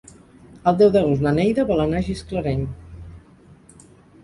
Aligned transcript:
El 0.71 0.79
deu 0.79 0.89
d'agost 0.95 1.25
na 1.27 1.33
Neida 1.35 1.67
vol 1.73 1.85
anar 1.85 2.01
a 2.01 2.07
Gisclareny. 2.09 2.67